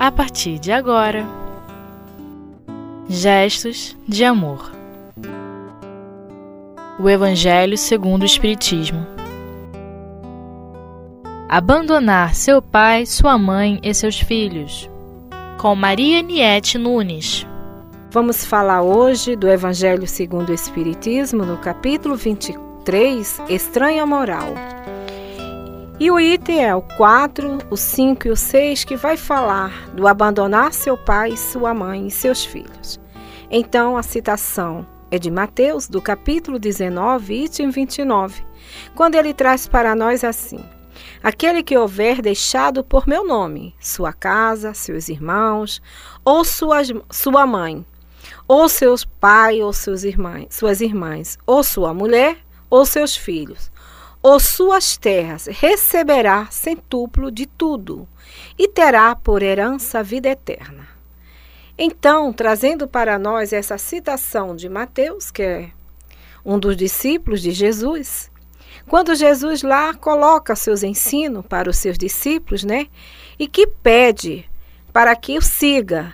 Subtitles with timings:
[0.00, 1.26] a partir de agora.
[3.06, 4.72] Gestos de amor.
[6.98, 9.06] O Evangelho segundo o Espiritismo.
[11.50, 14.88] Abandonar seu pai, sua mãe e seus filhos.
[15.58, 17.46] Com Maria Niete Nunes.
[18.10, 24.54] Vamos falar hoje do Evangelho segundo o Espiritismo, no capítulo 23, Estranha Moral.
[26.00, 30.08] E o item é o 4, o 5 e o 6, que vai falar do
[30.08, 32.98] abandonar seu pai, sua mãe e seus filhos.
[33.50, 38.42] Então, a citação é de Mateus, do capítulo 19, item 29,
[38.94, 40.64] quando ele traz para nós assim:
[41.22, 45.82] Aquele que houver deixado por meu nome sua casa, seus irmãos,
[46.24, 47.84] ou suas, sua mãe,
[48.48, 52.38] ou seus pai, ou seus irmãs, suas irmãs, ou sua mulher,
[52.70, 53.69] ou seus filhos,
[54.22, 58.06] ou suas terras, receberá centuplo de tudo
[58.58, 60.88] e terá por herança a vida eterna.
[61.78, 65.70] Então, trazendo para nós essa citação de Mateus, que é
[66.44, 68.30] um dos discípulos de Jesus,
[68.86, 72.88] quando Jesus lá coloca seus ensinos para os seus discípulos, né?
[73.38, 74.48] E que pede
[74.92, 76.12] para que o siga.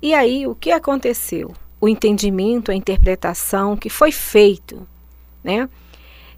[0.00, 1.52] E aí, o que aconteceu?
[1.80, 4.86] O entendimento, a interpretação que foi feito,
[5.44, 5.68] né?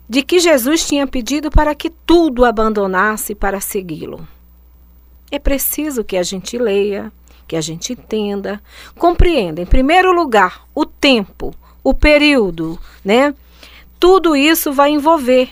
[0.09, 4.27] De que Jesus tinha pedido para que tudo abandonasse para segui-lo.
[5.31, 7.13] É preciso que a gente leia,
[7.49, 8.63] que a gente entenda,
[8.97, 13.35] compreenda, em primeiro lugar, o tempo, o período, né?
[13.99, 15.51] Tudo isso vai envolver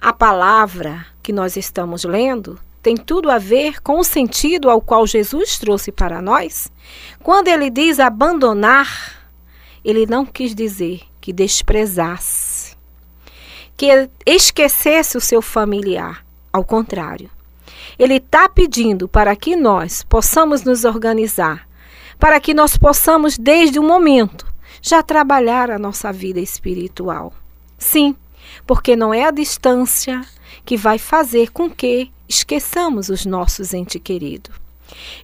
[0.00, 2.58] a palavra que nós estamos lendo
[2.88, 6.72] tem tudo a ver com o sentido ao qual Jesus trouxe para nós.
[7.22, 9.28] Quando ele diz abandonar,
[9.84, 12.77] ele não quis dizer que desprezasse
[13.78, 16.26] que esquecesse o seu familiar.
[16.52, 17.30] Ao contrário,
[17.96, 21.68] ele está pedindo para que nós possamos nos organizar,
[22.18, 24.44] para que nós possamos, desde o momento,
[24.82, 27.32] já trabalhar a nossa vida espiritual.
[27.78, 28.16] Sim,
[28.66, 30.22] porque não é a distância
[30.64, 34.56] que vai fazer com que esqueçamos os nossos entes queridos.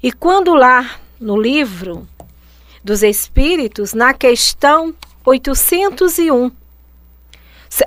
[0.01, 2.07] E quando lá no livro
[2.85, 4.95] dos Espíritos, na questão
[5.25, 6.53] 801,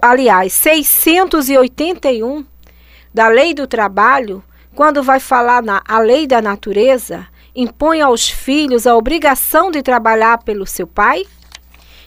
[0.02, 2.46] aliás, 681
[3.14, 4.44] da Lei do Trabalho,
[4.76, 10.44] quando vai falar na a lei da natureza, impõe aos filhos a obrigação de trabalhar
[10.44, 11.26] pelo seu pai?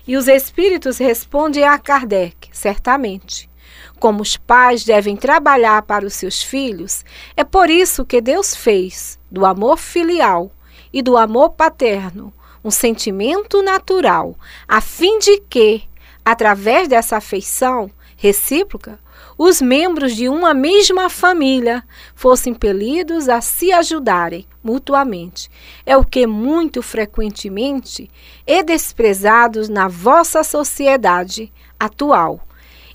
[0.07, 3.51] E os espíritos respondem a Kardec, certamente.
[3.99, 7.05] Como os pais devem trabalhar para os seus filhos,
[7.37, 10.51] é por isso que Deus fez do amor filial
[10.93, 14.37] e do amor paterno um sentimento natural,
[14.69, 15.90] a fim de que
[16.25, 18.99] Através dessa afeição recíproca,
[19.39, 21.83] os membros de uma mesma família
[22.15, 25.51] fossem impelidos a se ajudarem mutuamente.
[25.87, 28.11] É o que muito frequentemente
[28.47, 32.47] é desprezado na vossa sociedade atual.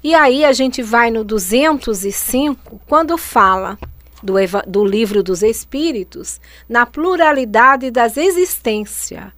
[0.03, 3.79] E aí a gente vai no 205, quando fala
[4.21, 4.35] do,
[4.67, 9.31] do livro dos Espíritos, na pluralidade das existências.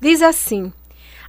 [0.00, 0.72] Diz assim: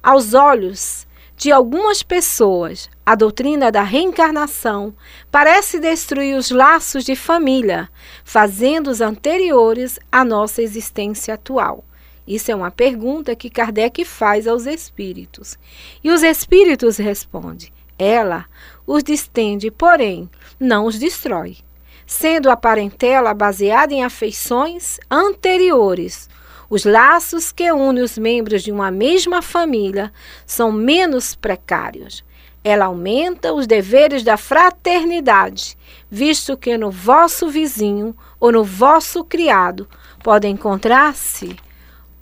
[0.02, 1.06] aos olhos
[1.38, 4.92] de algumas pessoas, a doutrina da reencarnação
[5.30, 7.88] parece destruir os laços de família,
[8.24, 11.84] fazendo-os anteriores à nossa existência atual.
[12.26, 15.56] Isso é uma pergunta que Kardec faz aos espíritos.
[16.02, 18.44] E os espíritos respondem: ela
[18.84, 20.28] os distende, porém,
[20.58, 21.58] não os destrói,
[22.04, 26.28] sendo a parentela baseada em afeições anteriores
[26.70, 30.12] os laços que unem os membros de uma mesma família
[30.46, 32.24] são menos precários.
[32.62, 35.78] Ela aumenta os deveres da fraternidade,
[36.10, 39.88] visto que no vosso vizinho ou no vosso criado
[40.22, 41.56] pode encontrar-se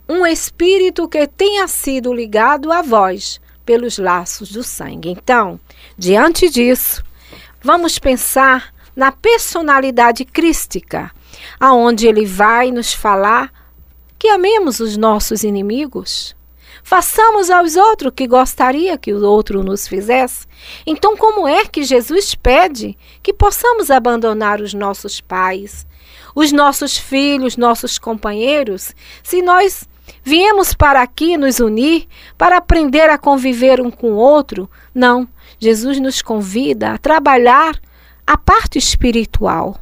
[0.09, 5.11] um espírito que tenha sido ligado a vós pelos laços do sangue.
[5.11, 5.59] Então,
[5.99, 7.03] diante disso,
[7.61, 11.11] vamos pensar na personalidade crística,
[11.59, 13.51] aonde ele vai nos falar
[14.19, 16.35] que amemos os nossos inimigos.
[16.83, 20.47] Façamos aos outros o que gostaria que o outro nos fizesse.
[20.87, 25.85] Então, como é que Jesus pede que possamos abandonar os nossos pais,
[26.35, 29.89] os nossos filhos, nossos companheiros, se nós
[30.23, 32.07] viemos para aqui nos unir
[32.39, 34.71] para aprender a conviver um com o outro?
[34.95, 35.29] Não.
[35.59, 37.81] Jesus nos convida a trabalhar
[38.27, 39.81] a parte espiritual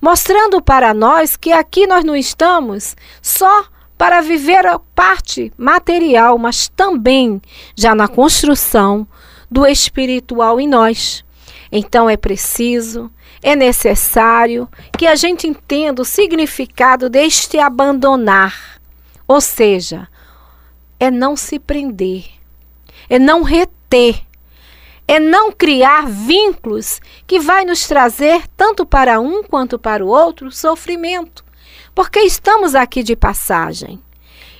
[0.00, 3.66] mostrando para nós que aqui nós não estamos só
[3.96, 7.40] para viver a parte material, mas também
[7.74, 9.06] já na construção
[9.50, 11.24] do espiritual em nós.
[11.72, 13.10] Então é preciso,
[13.42, 18.80] é necessário que a gente entenda o significado deste abandonar.
[19.26, 20.08] Ou seja,
[21.00, 22.24] é não se prender,
[23.08, 24.22] é não reter,
[25.08, 30.50] é não criar vínculos que vai nos trazer tanto para um quanto para o outro
[30.50, 31.44] sofrimento,
[31.94, 34.00] porque estamos aqui de passagem.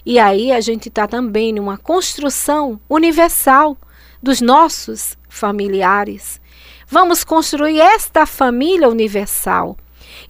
[0.05, 3.77] E aí a gente está também numa construção universal
[4.23, 6.41] dos nossos familiares.
[6.87, 9.77] Vamos construir esta família universal.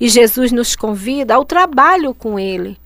[0.01, 2.79] E Jesus nos convida ao trabalho com Ele.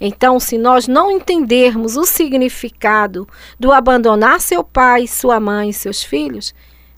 [0.00, 3.28] Então, se nós não entendermos o significado
[3.58, 6.54] do abandonar seu pai, sua mãe e seus filhos,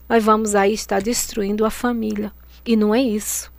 [0.09, 2.33] nós vamos aí estar destruindo a família.
[2.65, 3.51] E não é isso.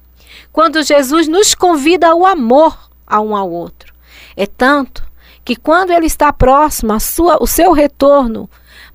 [0.52, 3.94] Quando Jesus nos convida ao amor a um ao outro,
[4.36, 5.04] é tanto
[5.44, 8.50] que quando ele está próximo a sua, o seu retorno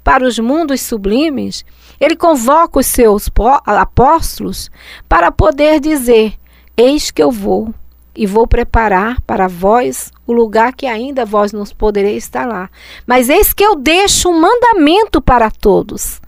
[0.05, 1.65] para os mundos sublimes,
[2.01, 3.29] ele convoca os seus
[3.67, 4.71] apóstolos
[5.09, 6.35] para poder dizer:
[6.77, 7.75] Eis que eu vou
[8.17, 12.71] e vou preparar para vós o lugar que ainda vós não podereis estar lá.
[13.07, 16.21] Mas eis que eu deixo um mandamento para todos: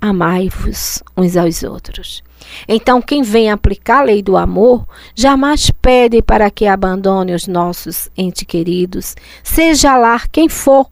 [0.00, 2.22] amai-vos uns aos outros.
[2.68, 8.08] Então, quem vem aplicar a lei do amor jamais pede para que abandone os nossos
[8.16, 10.86] entes queridos, seja lá quem for.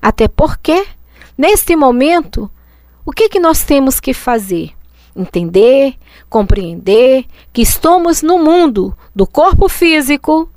[0.00, 0.86] Até porque,
[1.36, 2.50] neste momento,
[3.04, 4.75] o que, que nós temos que fazer?
[5.16, 5.94] Entender,
[6.28, 10.50] compreender que estamos no mundo do corpo físico,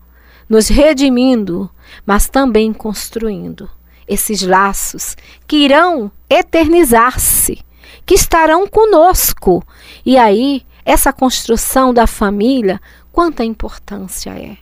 [0.50, 1.70] nos redimindo,
[2.06, 3.70] mas também construindo
[4.08, 5.16] esses laços
[5.48, 7.64] que irão eternizar-se
[8.06, 9.64] que estarão conosco.
[10.04, 14.58] E aí, essa construção da família, quanta importância é.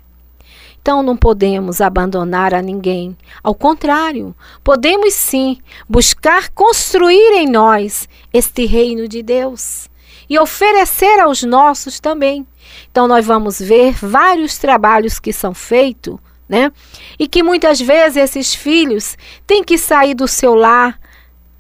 [0.82, 3.18] Então não podemos abandonar a ninguém.
[3.44, 9.90] Ao contrário, podemos sim buscar construir em nós este reino de Deus
[10.30, 12.46] e oferecer aos nossos também.
[12.92, 16.72] Então nós vamos ver vários trabalhos que são feitos, né?
[17.18, 21.00] E que muitas vezes esses filhos têm que sair do seu lar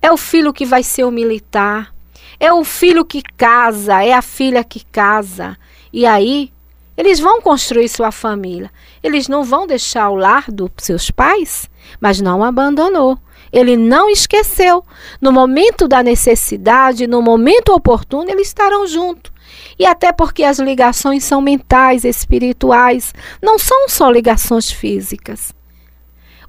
[0.01, 1.93] é o filho que vai ser o militar.
[2.39, 5.57] É o filho que casa, é a filha que casa.
[5.91, 6.51] E aí,
[6.95, 8.71] eles vão construir sua família.
[9.01, 11.69] Eles não vão deixar o lar dos seus pais,
[11.99, 13.17] mas não abandonou.
[13.51, 14.83] Ele não esqueceu.
[15.21, 19.31] No momento da necessidade, no momento oportuno, eles estarão juntos.
[19.79, 25.53] E até porque as ligações são mentais, espirituais, não são só ligações físicas.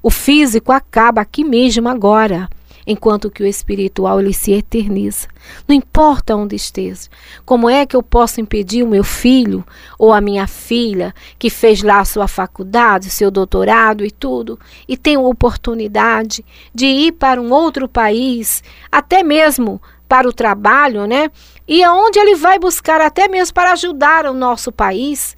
[0.01, 2.49] O físico acaba aqui mesmo agora
[2.89, 5.27] enquanto que o espiritual ele se eterniza.
[5.67, 7.07] Não importa onde esteja.
[7.45, 9.63] Como é que eu posso impedir o meu filho
[9.99, 14.97] ou a minha filha que fez lá a sua faculdade, seu doutorado e tudo, e
[14.97, 16.43] tem a oportunidade
[16.73, 21.29] de ir para um outro país, até mesmo para o trabalho, né?
[21.67, 25.37] E aonde ele vai buscar até mesmo para ajudar o nosso país?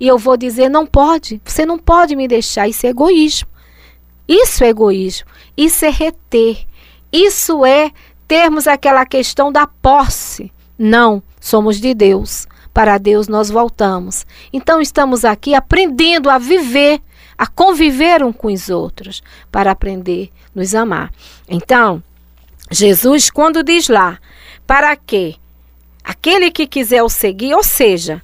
[0.00, 3.48] E eu vou dizer, não pode, você não pode me deixar, isso é egoísmo.
[4.28, 6.66] Isso é egoísmo, isso é reter,
[7.12, 7.90] isso é
[8.26, 10.52] termos aquela questão da posse.
[10.78, 12.46] Não, somos de Deus.
[12.72, 14.26] Para Deus nós voltamos.
[14.52, 17.00] Então estamos aqui aprendendo a viver,
[17.36, 21.10] a conviver um com os outros, para aprender a nos amar.
[21.48, 22.02] Então,
[22.70, 24.18] Jesus, quando diz lá,
[24.66, 25.36] para quê?
[26.04, 28.22] Aquele que quiser o seguir, ou seja,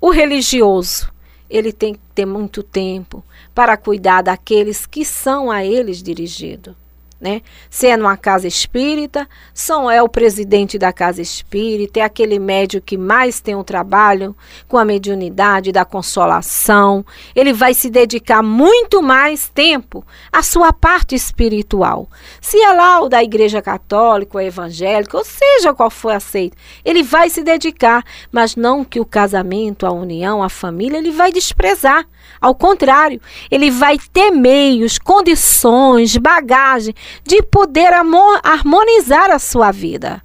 [0.00, 1.12] o religioso,
[1.50, 6.74] ele tem que ter muito tempo para cuidar daqueles que são a eles dirigidos
[7.20, 7.40] né?
[7.70, 12.80] Se é numa casa espírita, São é o presidente da casa espírita, é aquele médio
[12.80, 14.36] que mais tem um trabalho
[14.68, 17.04] com a mediunidade da consolação.
[17.34, 22.08] Ele vai se dedicar muito mais tempo à sua parte espiritual.
[22.40, 27.02] Se é lá o da igreja católica ou evangélica, ou seja qual for aceito, ele
[27.02, 32.06] vai se dedicar, mas não que o casamento, a união, a família, ele vai desprezar.
[32.40, 40.22] Ao contrário, ele vai ter meios, condições, bagagem de poder harmonizar a sua vida.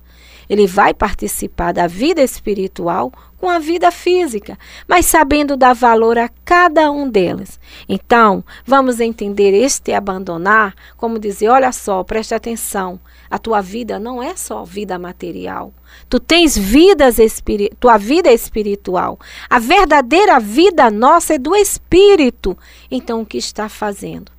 [0.50, 4.56] Ele vai participar da vida espiritual com a vida física,
[4.88, 7.60] mas sabendo dar valor a cada um deles.
[7.90, 13.00] Então, vamos entender este abandonar como dizer: olha só, preste atenção,
[13.32, 15.74] a tua vida não é só vida material.
[16.08, 19.20] Tu tens vidas espiri tua vida é espiritual.
[19.50, 22.56] A verdadeira vida nossa é do espírito.
[22.92, 24.32] Então, o que está fazendo?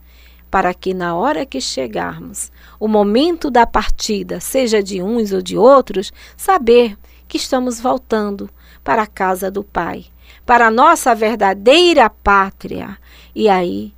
[0.49, 5.59] Para que na hora que chegarmos, o momento da partida, seja de uns ou de
[5.59, 8.49] outros, saber que estamos voltando
[8.83, 10.07] para a casa do Pai,
[10.45, 12.99] para a nossa verdadeira pátria.
[13.35, 13.93] E aí,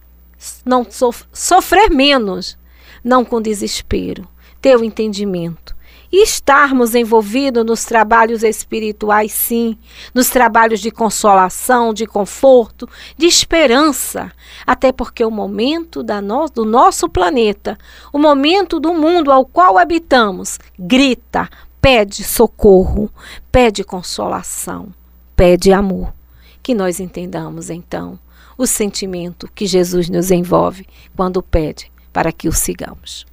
[0.64, 2.58] não sof sofrer menos,
[3.02, 4.28] não com desespero,
[4.60, 5.74] ter o entendimento
[6.14, 9.76] e estarmos envolvidos nos trabalhos espirituais, sim,
[10.14, 12.88] nos trabalhos de consolação, de conforto,
[13.18, 14.30] de esperança.
[14.64, 17.76] Até porque o momento da no, do nosso planeta,
[18.12, 21.50] o momento do mundo ao qual habitamos, grita,
[21.84, 23.10] pede socorro,
[23.52, 24.88] pede consolação,
[25.36, 26.14] pede amor.
[26.62, 28.18] Que nós entendamos então
[28.56, 33.26] o sentimento que Jesus nos envolve quando pede para que o sigamos.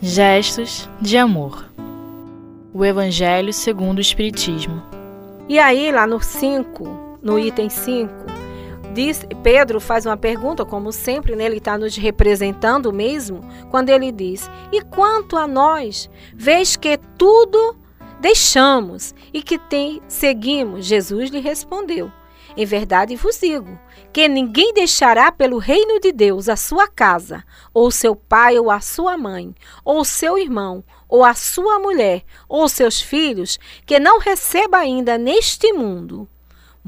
[0.00, 1.70] Gestos de amor.
[2.72, 4.82] O Evangelho segundo o Espiritismo.
[5.46, 8.37] E aí, lá no 5, no item 5,
[8.98, 14.10] diz, Pedro faz uma pergunta, como sempre, né, ele está nos representando mesmo, quando ele
[14.10, 17.76] diz: E quanto a nós, vês que tudo
[18.20, 20.84] deixamos e que tem seguimos?
[20.84, 22.10] Jesus lhe respondeu:
[22.56, 23.78] Em verdade vos digo
[24.12, 28.80] que ninguém deixará pelo reino de Deus a sua casa, ou seu pai, ou a
[28.80, 34.78] sua mãe, ou seu irmão, ou a sua mulher, ou seus filhos, que não receba
[34.78, 36.28] ainda neste mundo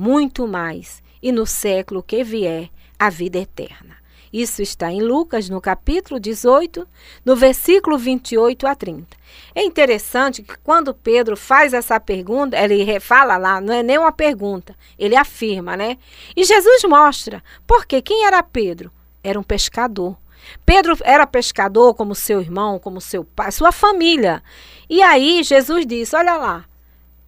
[0.00, 3.98] muito mais, e no século que vier a vida eterna.
[4.32, 6.88] Isso está em Lucas, no capítulo 18,
[7.22, 9.14] no versículo 28 a 30.
[9.54, 14.10] É interessante que quando Pedro faz essa pergunta, ele fala lá, não é nem uma
[14.10, 15.98] pergunta, ele afirma, né?
[16.34, 18.90] E Jesus mostra, porque quem era Pedro?
[19.22, 20.16] Era um pescador.
[20.64, 24.42] Pedro era pescador como seu irmão, como seu pai, sua família.
[24.88, 26.64] E aí Jesus disse: Olha lá,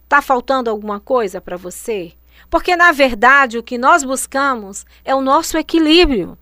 [0.08, 2.14] tá faltando alguma coisa para você?
[2.50, 6.38] Porque na verdade o que nós buscamos é o nosso equilíbrio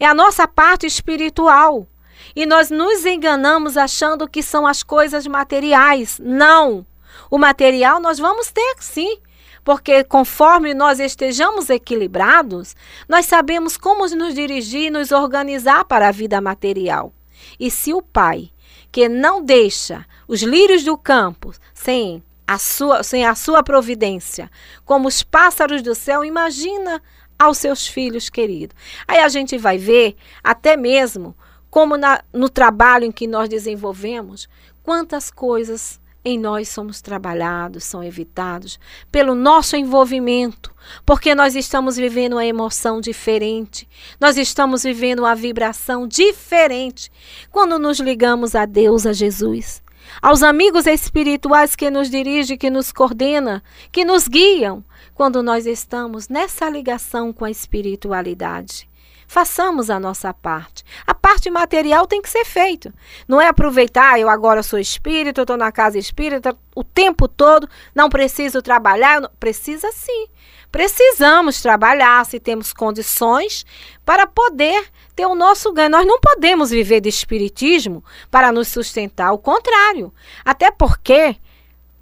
[0.00, 1.86] é a nossa parte espiritual.
[2.34, 6.18] E nós nos enganamos achando que são as coisas materiais.
[6.22, 6.86] Não!
[7.30, 9.18] O material nós vamos ter sim,
[9.62, 12.74] porque conforme nós estejamos equilibrados,
[13.08, 17.12] nós sabemos como nos dirigir e nos organizar para a vida material.
[17.58, 18.50] E se o Pai,
[18.90, 24.50] que não deixa os lírios do campo sem a sua, sem a sua providência,
[24.84, 27.00] como os pássaros do céu, imagina
[27.38, 28.76] aos seus filhos queridos.
[29.06, 31.36] Aí a gente vai ver, até mesmo,
[31.70, 34.48] como na, no trabalho em que nós desenvolvemos,
[34.82, 38.80] quantas coisas em nós somos trabalhados, são evitados
[39.12, 40.74] pelo nosso envolvimento,
[41.06, 43.88] porque nós estamos vivendo uma emoção diferente,
[44.18, 47.12] nós estamos vivendo uma vibração diferente.
[47.48, 49.80] Quando nos ligamos a Deus, a Jesus,
[50.20, 53.60] aos amigos espirituais que nos dirigem, que nos coordenam,
[53.92, 58.88] que nos guiam, quando nós estamos nessa ligação com a espiritualidade.
[59.30, 60.84] Façamos a nossa parte.
[61.06, 62.92] A parte material tem que ser feita.
[63.28, 68.08] Não é aproveitar, eu agora sou espírito, estou na casa espírita o tempo todo, não
[68.08, 69.30] preciso trabalhar.
[69.38, 70.26] Precisa sim.
[70.70, 73.66] Precisamos trabalhar se temos condições
[74.04, 74.84] para poder
[75.14, 75.90] ter o nosso ganho.
[75.90, 80.12] Nós não podemos viver de espiritismo para nos sustentar, o contrário.
[80.44, 81.36] Até porque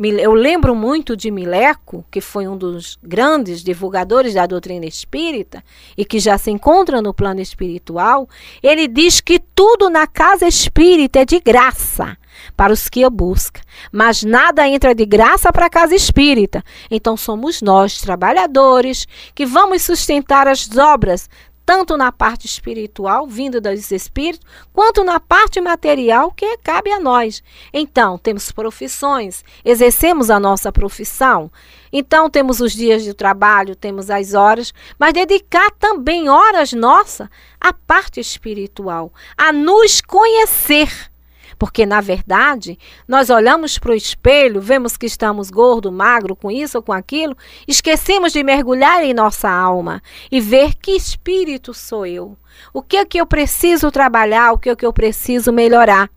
[0.01, 5.65] eu lembro muito de Mileco, que foi um dos grandes divulgadores da doutrina espírita
[5.97, 8.29] e que já se encontra no plano espiritual.
[8.63, 12.17] Ele diz que tudo na casa espírita é de graça
[12.57, 13.61] para os que a buscam,
[13.93, 16.63] mas nada entra de graça para a casa espírita.
[16.91, 21.29] Então somos nós, trabalhadores, que vamos sustentar as obras
[21.69, 24.41] tanto na parte espiritual, vindo dos espíritos,
[24.73, 27.43] quanto na parte material que cabe a nós.
[27.75, 31.53] Então, temos profissões, exercemos a nossa profissão.
[31.93, 37.29] Então, temos os dias de trabalho, temos as horas, mas dedicar também horas nossas
[37.61, 41.11] à parte espiritual, a nos conhecer
[41.59, 46.79] porque, na verdade, nós olhamos para o espelho, vemos que estamos gordo, magro, com isso
[46.79, 47.37] ou com aquilo,
[47.67, 50.01] esquecemos de mergulhar em nossa alma
[50.31, 52.37] e ver que espírito sou eu.
[52.73, 56.09] O que é que eu preciso trabalhar, o que é que eu preciso melhorar.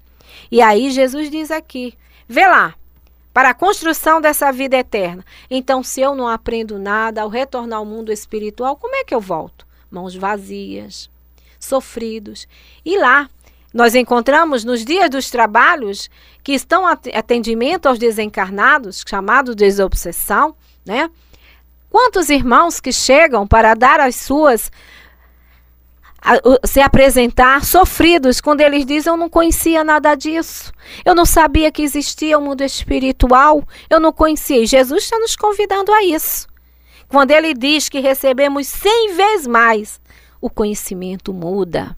[0.52, 1.96] E aí Jesus diz aqui:
[2.28, 2.76] vê lá,
[3.34, 5.26] para a construção dessa vida eterna.
[5.50, 9.22] Então, se eu não aprendo nada ao retornar ao mundo espiritual, como é que eu
[9.22, 9.66] volto?
[9.90, 11.10] Mãos vazias,
[11.60, 12.48] sofridos.
[12.84, 13.30] E lá,
[13.74, 16.10] nós encontramos nos dias dos trabalhos
[16.44, 21.10] que estão atendimento aos desencarnados, chamado desobsessão, né?
[21.90, 24.72] Quantos irmãos que chegam para dar as suas
[26.64, 30.72] se apresentar sofridos quando eles dizem eu não conhecia nada disso.
[31.04, 34.62] Eu não sabia que existia o um mundo espiritual, eu não conhecia.
[34.62, 36.48] E Jesus está nos convidando a isso.
[37.08, 40.00] Quando ele diz que recebemos cem vezes mais,
[40.40, 41.98] o conhecimento muda.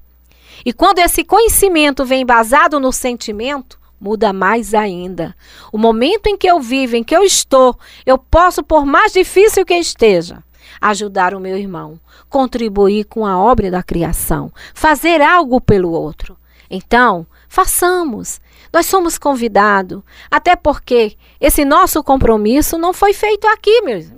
[0.65, 5.35] E quando esse conhecimento vem embasado no sentimento, muda mais ainda.
[5.71, 9.65] O momento em que eu vivo, em que eu estou, eu posso, por mais difícil
[9.65, 10.43] que esteja,
[10.81, 16.37] ajudar o meu irmão, contribuir com a obra da criação, fazer algo pelo outro.
[16.69, 18.41] Então, façamos.
[18.71, 20.01] Nós somos convidados,
[20.31, 24.11] até porque esse nosso compromisso não foi feito aqui, meus.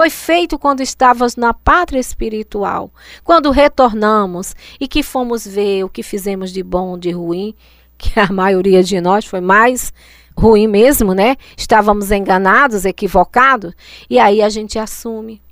[0.00, 2.90] Foi feito quando estávamos na pátria espiritual,
[3.22, 7.54] quando retornamos e que fomos ver o que fizemos de bom, de ruim,
[7.98, 9.92] que a maioria de nós foi mais
[10.34, 11.36] ruim mesmo, né?
[11.54, 13.74] Estávamos enganados, equivocados,
[14.08, 15.42] e aí a gente assume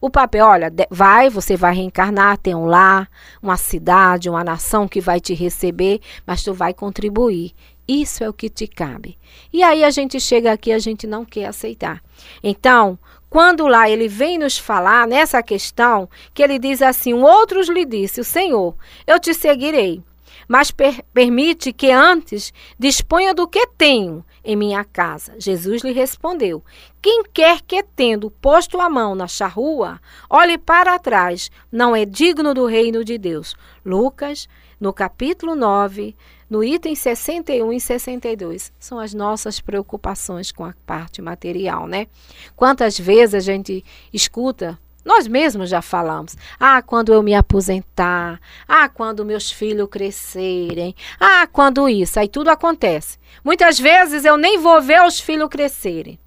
[0.00, 3.10] o papel, olha, vai, você vai reencarnar, tem um lar,
[3.42, 7.54] uma cidade, uma nação que vai te receber, mas tu vai contribuir.
[7.88, 9.16] Isso é o que te cabe.
[9.52, 12.02] E aí a gente chega aqui, a gente não quer aceitar.
[12.42, 12.98] Então,
[13.28, 18.20] quando lá ele vem nos falar nessa questão, que ele diz assim: outros lhe disse,
[18.20, 18.74] o Senhor,
[19.06, 20.02] eu te seguirei,
[20.48, 25.34] mas per permite que antes disponha do que tenho em minha casa.
[25.38, 26.62] Jesus lhe respondeu:
[27.02, 32.54] Quem quer que, tendo posto a mão na charrua, olhe para trás, não é digno
[32.54, 33.56] do reino de Deus.
[33.84, 34.48] Lucas,
[34.80, 36.14] no capítulo 9,
[36.48, 38.72] no item 61 e 62.
[38.78, 42.06] São as nossas preocupações com a parte material, né?
[42.54, 46.36] Quantas vezes a gente escuta nós mesmos já falamos.
[46.58, 48.40] Ah, quando eu me aposentar.
[48.66, 50.96] Ah, quando meus filhos crescerem.
[51.20, 52.18] Ah, quando isso.
[52.18, 53.16] Aí tudo acontece.
[53.44, 56.18] Muitas vezes eu nem vou ver os filhos crescerem.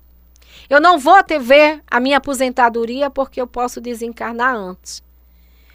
[0.69, 5.03] Eu não vou ter ver a minha aposentadoria porque eu posso desencarnar antes.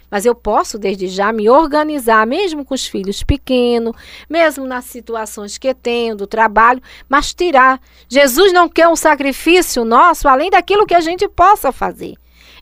[0.09, 3.95] Mas eu posso, desde já, me organizar, mesmo com os filhos pequenos,
[4.29, 7.79] mesmo nas situações que tenho, do trabalho, mas tirar.
[8.07, 12.15] Jesus não quer um sacrifício nosso além daquilo que a gente possa fazer.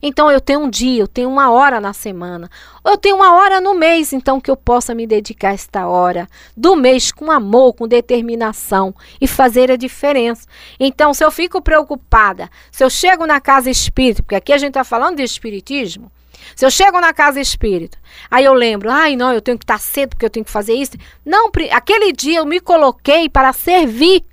[0.06, 2.50] Então eu tenho um dia, eu tenho uma hora na semana,
[2.84, 6.28] eu tenho uma hora no mês, então que eu possa me dedicar a esta hora
[6.54, 10.46] do mês com amor, com determinação e fazer a diferença.
[10.78, 14.72] Então, se eu fico preocupada, se eu chego na casa espírita, porque aqui a gente
[14.72, 16.12] está falando de espiritismo,
[16.54, 17.98] se eu chego na casa espírita,
[18.30, 20.74] aí eu lembro, ai não, eu tenho que estar cedo porque eu tenho que fazer
[20.74, 20.92] isso.
[21.24, 24.24] Não, aquele dia eu me coloquei para servir.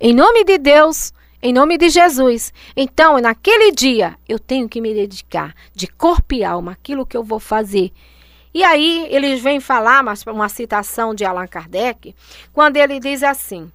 [0.00, 2.52] Em nome de Deus, em nome de Jesus.
[2.76, 7.22] Então, naquele dia, eu tenho que me dedicar de corpo e alma aquilo que eu
[7.22, 7.92] vou fazer.
[8.52, 12.14] E aí, eles vêm falar mas uma citação de Allan Kardec,
[12.52, 13.70] quando ele diz assim: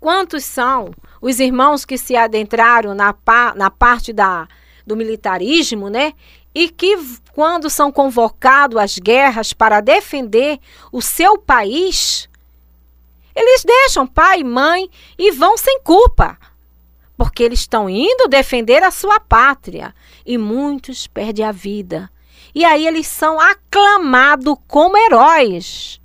[0.00, 4.46] Quantos são os irmãos que se adentraram na, pa, na parte da,
[4.86, 6.12] do militarismo, né?
[6.54, 6.96] E que,
[7.32, 10.60] quando são convocados às guerras para defender
[10.92, 12.28] o seu país,
[13.34, 14.88] eles deixam pai e mãe
[15.18, 16.38] e vão sem culpa,
[17.16, 19.92] porque eles estão indo defender a sua pátria
[20.24, 22.08] e muitos perdem a vida.
[22.54, 26.00] E aí eles são aclamados como heróis.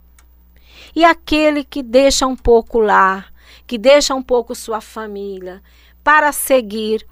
[0.96, 3.26] E aquele que deixa um pouco lá,
[3.68, 5.62] que deixa um pouco sua família
[6.04, 7.06] para seguir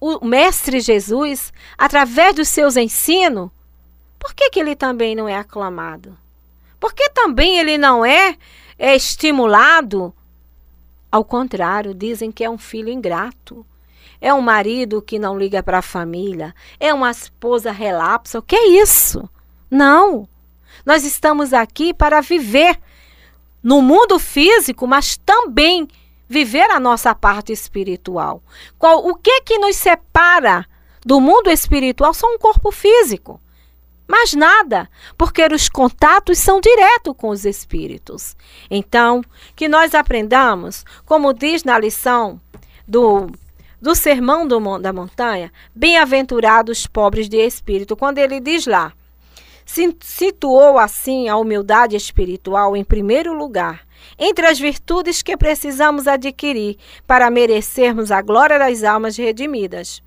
[0.00, 3.50] o mestre Jesus através dos seus ensinos,
[4.18, 6.16] por que, que ele também não é aclamado?
[6.78, 8.36] Por que também ele não é
[8.78, 10.14] é estimulado.
[11.10, 13.64] Ao contrário, dizem que é um filho ingrato.
[14.20, 16.54] É um marido que não liga para a família.
[16.80, 18.38] É uma esposa relapsa.
[18.38, 19.28] O que é isso?
[19.70, 20.28] Não.
[20.84, 22.78] Nós estamos aqui para viver
[23.62, 25.88] no mundo físico, mas também
[26.34, 28.42] viver a nossa parte espiritual.
[28.76, 30.66] Qual, o que que nos separa
[31.04, 33.40] do mundo espiritual só um corpo físico.
[34.08, 38.36] Mais nada, porque os contatos são diretos com os espíritos.
[38.70, 39.22] Então,
[39.54, 42.40] que nós aprendamos, como diz na lição
[42.86, 43.30] do,
[43.80, 48.92] do Sermão do, da Montanha, bem-aventurados os pobres de espírito, quando ele diz lá,
[49.64, 53.86] situou assim a humildade espiritual em primeiro lugar,
[54.18, 60.02] entre as virtudes que precisamos adquirir para merecermos a glória das almas redimidas.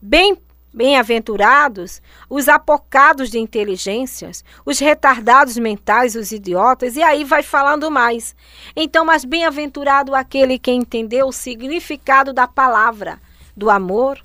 [0.00, 0.38] Bem
[0.74, 8.34] Bem-aventurados os apocados de inteligências, os retardados mentais, os idiotas, e aí vai falando mais.
[8.74, 13.20] Então, mas bem-aventurado aquele que entendeu o significado da palavra,
[13.56, 14.18] do amor,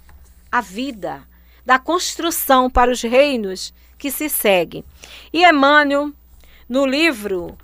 [0.52, 1.22] a vida,
[1.64, 4.84] da construção para os reinos que se seguem.
[5.32, 6.12] E Emmanuel,
[6.68, 7.56] no livro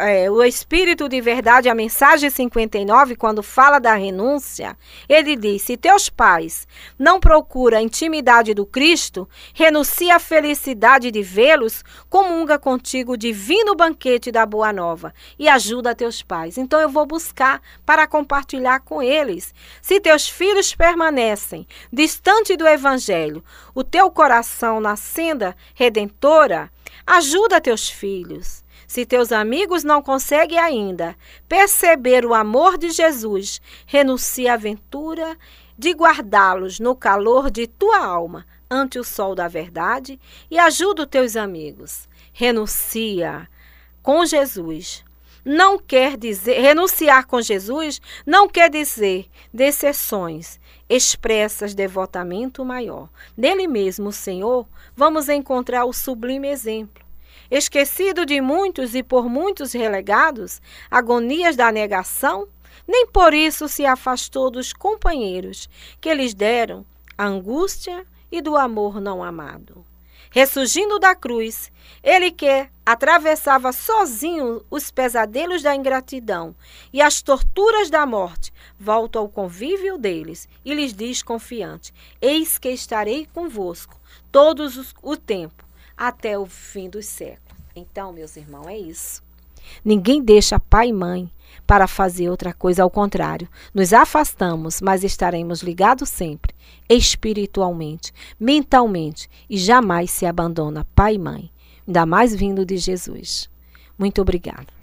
[0.00, 4.76] É, o Espírito de Verdade, a mensagem 59, quando fala da renúncia,
[5.08, 6.66] ele diz: Se teus pais
[6.98, 13.76] não procuram a intimidade do Cristo, renuncia à felicidade de vê-los, comunga contigo o divino
[13.76, 16.58] banquete da Boa Nova e ajuda teus pais.
[16.58, 19.54] Então eu vou buscar para compartilhar com eles.
[19.80, 26.72] Se teus filhos permanecem distante do Evangelho, o teu coração na senda redentora,
[27.06, 28.63] ajuda teus filhos.
[28.86, 31.16] Se teus amigos não conseguem ainda
[31.48, 35.36] perceber o amor de Jesus, renuncia à aventura
[35.76, 40.18] de guardá-los no calor de tua alma ante o sol da verdade
[40.50, 42.08] e ajuda os teus amigos.
[42.32, 43.48] Renuncia
[44.02, 45.04] com Jesus.
[45.44, 53.10] Não quer dizer renunciar com Jesus não quer dizer decepções expressas devotamento maior.
[53.36, 54.66] Nele mesmo, o Senhor,
[54.96, 57.03] vamos encontrar o sublime exemplo.
[57.50, 62.48] Esquecido de muitos e por muitos relegados, agonias da negação,
[62.86, 65.68] nem por isso se afastou dos companheiros
[66.00, 66.84] que lhes deram
[67.16, 69.84] a angústia e do amor não amado.
[70.30, 71.70] Ressurgindo da cruz,
[72.02, 76.56] ele que atravessava sozinho os pesadelos da ingratidão
[76.92, 82.70] e as torturas da morte, volta ao convívio deles e lhes diz confiante: Eis que
[82.70, 83.96] estarei convosco
[84.32, 85.64] todos os, o tempo,
[85.96, 87.58] até o fim dos séculos.
[87.74, 89.22] Então, meus irmãos, é isso.
[89.84, 91.30] Ninguém deixa pai e mãe
[91.66, 93.48] para fazer outra coisa, ao contrário.
[93.72, 96.54] Nos afastamos, mas estaremos ligados sempre,
[96.88, 101.50] espiritualmente, mentalmente, e jamais se abandona pai e mãe,
[101.86, 103.48] ainda mais vindo de Jesus.
[103.98, 104.73] Muito obrigada.